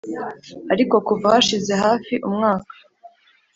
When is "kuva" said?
1.07-1.25